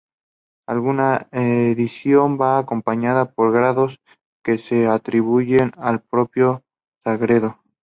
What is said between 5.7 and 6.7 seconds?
al propio